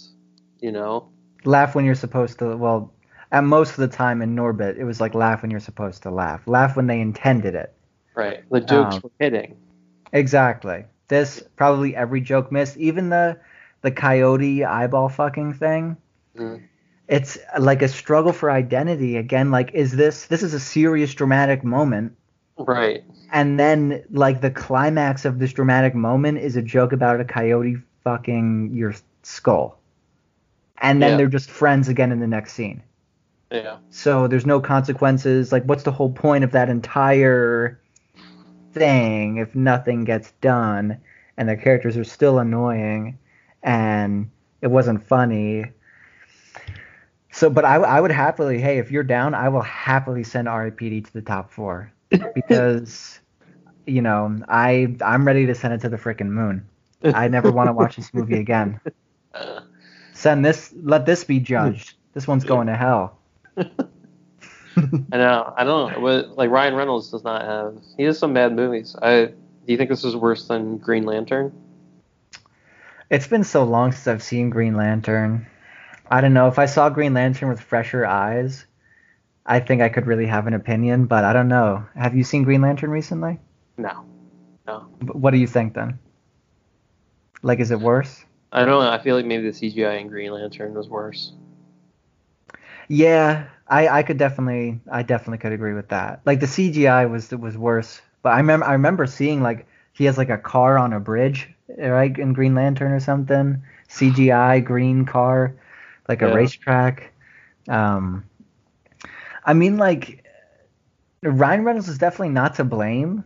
[0.60, 1.08] you know.
[1.44, 2.56] laugh when you're supposed to.
[2.56, 2.92] Well,
[3.32, 6.10] at most of the time in Norbit, it was like laugh when you're supposed to
[6.10, 6.46] laugh.
[6.46, 7.74] Laugh when they intended it.
[8.14, 8.42] Right.
[8.50, 9.56] The jokes Um, were hitting.
[10.12, 10.84] Exactly.
[11.08, 13.36] This probably every joke missed, even the
[13.82, 15.96] the coyote eyeball fucking thing.
[16.36, 16.62] Mhm.
[17.08, 19.50] It's like a struggle for identity again.
[19.50, 22.12] Like, is this this is a serious dramatic moment?
[22.60, 23.04] Right.
[23.30, 27.76] and then like the climax of this dramatic moment is a joke about a coyote
[28.08, 29.78] fucking your skull
[30.78, 31.16] and then Yeah.
[31.18, 32.82] they're just friends again in the next scene
[33.50, 33.76] Yeah.
[33.90, 37.78] so there's no consequences like what's the whole point of that entire
[38.72, 40.98] thing if nothing gets done
[41.36, 43.18] and the characters are still annoying
[43.62, 44.30] and
[44.62, 45.66] it wasn't funny
[47.30, 51.02] so but I, I would happily hey if you're down i will happily send R.I.P.D.
[51.02, 51.92] to the top four
[52.34, 53.20] because
[53.88, 56.68] you know, I I'm ready to send it to the frickin' moon.
[57.02, 58.80] I never want to watch this movie again.
[60.12, 60.74] Send this.
[60.82, 61.94] Let this be judged.
[62.12, 63.18] This one's going to hell.
[63.56, 63.66] I
[65.12, 65.52] know.
[65.56, 66.34] I don't know.
[66.36, 67.76] Like Ryan Reynolds does not have.
[67.96, 68.96] He has some bad movies.
[69.00, 69.26] I.
[69.26, 71.52] Do you think this is worse than Green Lantern?
[73.10, 75.46] It's been so long since I've seen Green Lantern.
[76.10, 78.64] I don't know if I saw Green Lantern with fresher eyes.
[79.44, 81.84] I think I could really have an opinion, but I don't know.
[81.94, 83.38] Have you seen Green Lantern recently?
[83.76, 84.04] No.
[84.66, 84.80] No.
[85.12, 85.98] What do you think then?
[87.42, 88.24] Like, is it worse?
[88.52, 88.90] I don't know.
[88.90, 91.32] I feel like maybe the CGI in Green Lantern was worse.
[92.88, 96.20] Yeah, I, I could definitely I definitely could agree with that.
[96.24, 100.16] Like the CGI was was worse, but I remember I remember seeing like he has
[100.18, 103.62] like a car on a bridge, right, in Green Lantern or something.
[103.88, 105.54] CGI green car,
[106.08, 106.34] like a Yeah.
[106.34, 107.12] racetrack.
[107.68, 108.24] Um,
[109.44, 110.24] I mean like
[111.22, 113.24] Ryan Reynolds is definitely not to blame.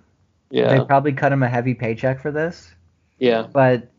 [0.51, 0.69] Yeah.
[0.69, 2.73] They probably cut him a heavy paycheck for this
[3.19, 3.49] Yeah.
[3.53, 3.92] but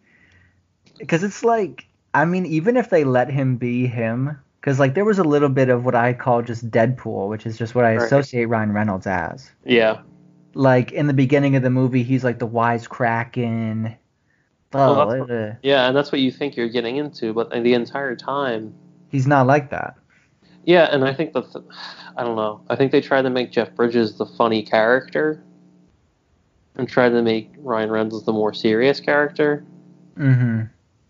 [0.98, 5.06] because it's like i mean even if they let him be him because like there
[5.06, 7.94] was a little bit of what i call just deadpool which is just what i
[7.94, 8.04] Right.
[8.04, 10.02] associate ryan reynolds as Yeah.
[10.56, 13.96] like in the beginning of the movie he's like the wise kraken
[14.72, 17.52] Well, oh, that's what- uh, Yeah, and that's what you think you're getting into, but
[17.52, 18.74] the entire time,
[19.10, 19.96] he's not like that
[20.66, 20.88] yeah.
[20.92, 21.62] And I think that the,
[22.16, 22.62] I don't know.
[22.70, 25.44] I think they tried to make Jeff Bridges the funny character,
[26.76, 29.64] and tried to make Ryan Reynolds the more serious character,
[30.16, 30.62] hmm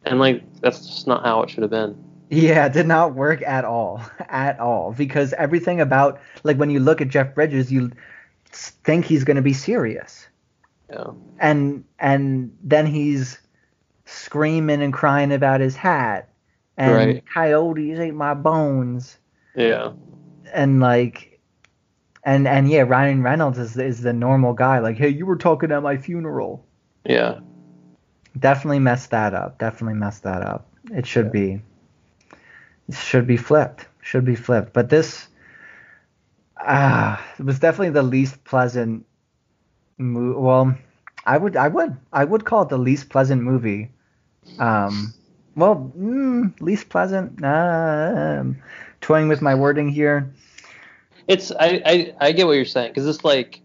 [0.05, 1.95] and like that's just not how it should have been.
[2.29, 6.79] yeah it did not work at all at all because everything about like when you
[6.79, 7.91] look at jeff bridges you
[8.51, 10.27] think he's going to be serious
[10.89, 11.11] Yeah.
[11.39, 13.39] and and then he's
[14.05, 16.29] screaming and crying about his hat
[16.77, 17.23] and Right.
[17.33, 19.17] coyotes ate my bones
[19.55, 19.93] Yeah.
[20.53, 21.39] and like
[22.23, 25.71] and and yeah ryan reynolds is is the normal guy like hey you were talking
[25.71, 26.65] at my funeral
[27.05, 27.39] Yeah.
[28.37, 29.57] Definitely messed that up.
[29.59, 30.67] Definitely messed that up.
[30.91, 31.61] It should be
[32.87, 33.87] it should be flipped.
[34.01, 34.73] Should be flipped.
[34.73, 35.27] But this
[36.57, 39.05] ah it was definitely the least pleasant
[39.97, 40.75] mo- well
[41.25, 43.91] i would i would i would call it the least pleasant movie.
[44.59, 45.13] Um
[45.55, 48.57] well mm, least pleasant um
[49.01, 50.33] toying with my wording here.
[51.27, 53.61] It's I I, I get what you're saying because it's like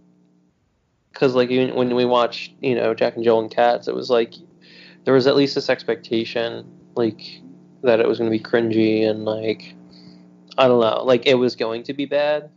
[1.12, 4.34] because like when we watched you know Jack and Jill and Cats, it was like
[5.08, 7.40] there was at least this expectation like
[7.82, 9.74] that it was going to be cringy and like
[10.58, 12.50] I don't know like it was going to be bad,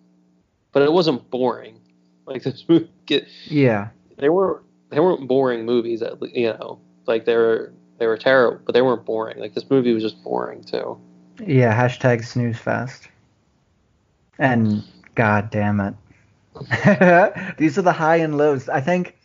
[0.73, 1.79] but it wasn't boring.
[2.25, 3.87] Like this movie, get, yeah
[4.17, 6.01] they were they weren't boring movies.
[6.01, 9.39] At you know like they were they were terrible, but they weren't boring.
[9.39, 10.99] Like this movie was just boring too.
[11.39, 13.07] yeah hashtag snooze fest
[14.39, 14.83] and
[15.15, 19.15] god damn it these are the high and lows i think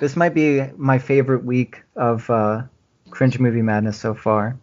[0.00, 2.62] this might be my favorite week of uh
[3.10, 4.58] cringe movie madness so far.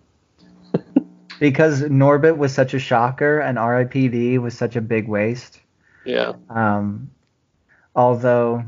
[1.40, 5.60] Because norbit was such a shocker and ripd was such a big waste.
[6.06, 6.34] Yeah.
[6.50, 7.10] um
[7.96, 8.64] although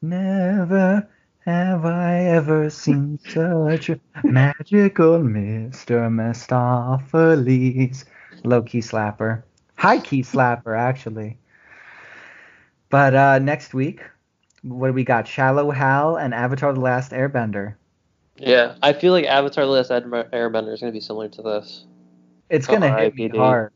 [0.00, 1.08] never
[1.44, 8.04] have i ever seen such a magical mr Mistoffelees.
[8.44, 9.42] Low key slapper.
[9.76, 11.38] High key slapper actually.
[12.90, 14.02] But uh next week
[14.62, 15.26] what do we got?
[15.26, 17.74] Shallow hal and avatar the last airbender
[18.36, 21.42] Yeah, I feel like Avatar: The Last Air- Airbender is going to be similar to
[21.42, 21.86] this.
[22.50, 23.72] it's gonna Oh, hit me hard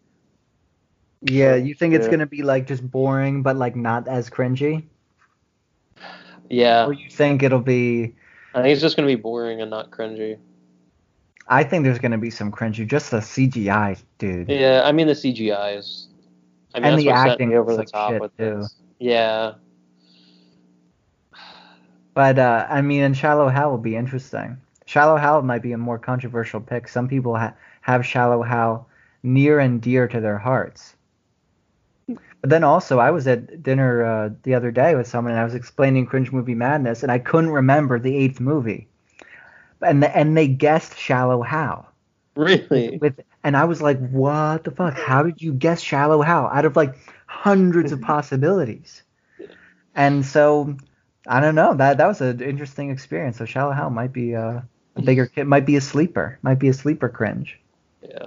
[1.22, 2.10] yeah you think it's Yeah.
[2.12, 4.84] gonna be like just boring but like not as cringy
[6.50, 8.14] Yeah, or you think it'll be
[8.54, 10.38] I think it's just going to be boring and not cringy.
[11.48, 14.48] I think there's gonna be some cringy, just the CGI, dude.
[14.48, 16.08] Yeah, I mean the CGI is.
[16.74, 18.60] I mean And that's the acting over the top shit, with too.
[18.60, 18.76] this.
[18.98, 19.54] Yeah,
[22.14, 24.58] But uh, I mean, and Shallow Hal will be interesting.
[24.86, 26.88] Shallow Hal might be a more controversial pick.
[26.88, 28.88] Some people ha- have Shallow Hal
[29.22, 30.94] near and dear to their hearts.
[32.06, 35.44] But then also, I was at dinner uh, the other day with someone, and I
[35.44, 38.88] was explaining cringe movie madness, and I couldn't remember the eighth movie,
[39.82, 41.88] and the, and they guessed Shallow Hal.
[42.36, 42.98] really.
[42.98, 44.94] with and I was like, what the fuck?
[44.94, 49.02] How did you guess Shallow Hal out of like hundreds of possibilities?
[49.94, 50.76] And so
[51.28, 51.74] I don't know.
[51.74, 53.36] That that was an interesting experience.
[53.38, 54.60] So Shallow Hal might be uh,
[54.96, 57.60] a bigger kid, might be a sleeper, might be a sleeper cringe.
[58.02, 58.26] Yeah,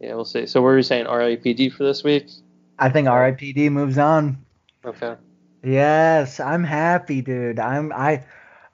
[0.00, 0.14] yeah.
[0.14, 0.46] We'll see.
[0.46, 1.06] So, what were you saying?
[1.06, 2.26] RIPD for this week?
[2.78, 3.68] I think R.I.P.D.
[3.68, 4.38] moves on.
[4.84, 5.14] Okay.
[5.62, 7.58] Yes, I'm happy, dude.
[7.58, 8.24] I'm I.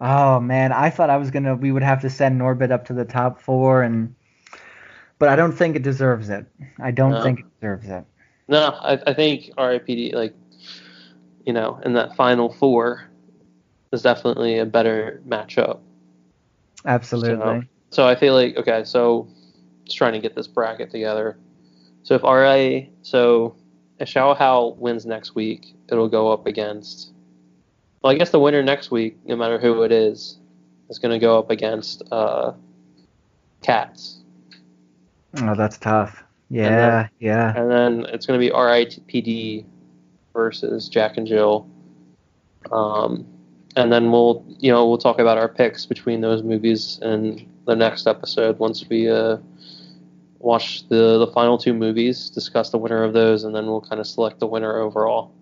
[0.01, 1.57] Oh man, I thought I was gonna.
[1.57, 4.15] We would have to send Norbit up to the top four, and
[5.19, 6.47] but I don't think it deserves it.
[6.79, 7.23] I don't No.
[7.23, 8.05] think it deserves it.
[8.47, 10.35] No, I, I think RIPD like,
[11.45, 13.11] you know, in that final four,
[13.97, 15.81] is definitely a better matchup.
[16.85, 17.69] Absolutely.
[17.91, 19.29] So I feel like okay, so
[19.85, 21.39] just trying to get this bracket together.
[22.03, 23.57] So if RA, so
[23.99, 27.13] if Shallow Hal wins next week, it'll go up against.
[28.03, 30.39] Well, I guess the winner next week, no matter who it is,
[30.89, 32.53] is going to go up against uh,
[33.63, 34.21] Cats,
[35.43, 36.23] Oh, that's tough.
[36.49, 37.57] Yeah, yeah.
[37.57, 39.65] and then it's going to be RIPD
[40.33, 41.69] versus Jack and Jill.
[42.71, 43.27] Um,
[43.77, 47.77] and then we'll, you know, we'll talk about our picks between those movies in the
[47.77, 49.37] next episode once we uh,
[50.39, 54.01] watch the the final two movies, discuss the winner of those, and then we'll kind
[54.01, 55.33] of select the winner overall.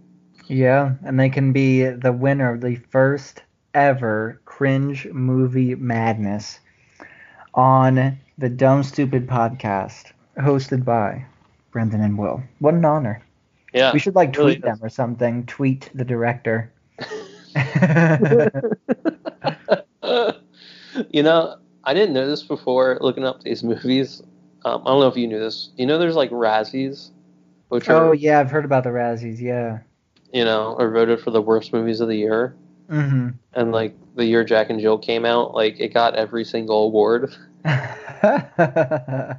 [0.48, 6.60] Yeah, and they can be the winner of the first ever cringe movie madness
[7.54, 11.24] on the Dumb Stupid podcast, hosted by
[11.72, 12.42] Brendann and Will.
[12.58, 13.22] What an honor.
[13.72, 15.46] Yeah, we should like really tweet them or something.
[15.46, 16.72] Tweet the director.
[21.10, 24.22] you know, I didn't know this before looking up these movies.
[24.64, 25.70] Um, I don't know if you knew this.
[25.76, 27.10] You know, there's like Razzies,
[27.68, 29.40] which oh are yeah, I've heard about the Razzies.
[29.40, 29.78] Yeah.
[30.32, 32.56] you know are voted for the worst movies of the year.
[32.90, 33.30] Mm-hmm.
[33.54, 37.34] And like the year Jack and Jill came out, like it got every single award.
[37.64, 39.36] I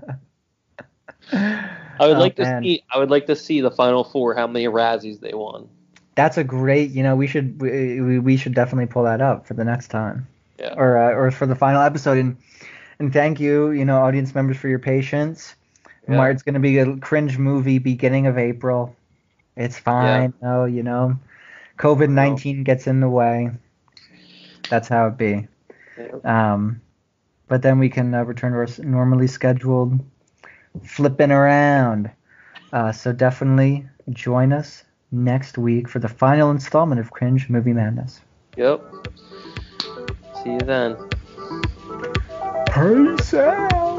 [2.07, 2.61] would Oh, like man.
[2.61, 2.83] to see.
[2.93, 4.35] I would like to see the final four.
[4.35, 5.69] How many Razzies they won?
[6.15, 6.91] That's a great.
[6.91, 10.27] You know, we should we, we- should definitely pull that up for the next time.
[10.59, 10.73] Yeah.
[10.75, 12.17] Or uh, or for the final episode.
[12.17, 12.37] And
[12.99, 15.55] and thank you, you know, audience members for your patience.
[16.07, 16.27] Yeah.
[16.27, 18.95] It's gonna be a cringe movie beginning of April.
[19.57, 20.33] It's fine.
[20.41, 21.17] Oh, you know,
[21.77, 23.51] COVID nineteen gets in the way.
[24.69, 25.47] That's how it be.
[25.97, 26.53] Yeah.
[26.53, 26.81] Um,
[27.47, 29.99] but then we can uh, return to our normally scheduled
[30.83, 32.11] flipping around.
[32.73, 34.83] Uh, so definitely join us
[35.15, 38.21] next week for the final installment of Cringe Movie Madness.
[38.57, 38.81] Yep.
[40.43, 40.97] See you then.
[42.67, 43.94] Peace out.